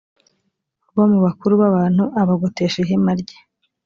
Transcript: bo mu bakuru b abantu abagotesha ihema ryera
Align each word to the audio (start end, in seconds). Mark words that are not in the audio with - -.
bo 0.95 1.03
mu 1.11 1.19
bakuru 1.25 1.53
b 1.59 1.63
abantu 1.69 2.03
abagotesha 2.21 2.77
ihema 2.83 3.11
ryera 3.19 3.37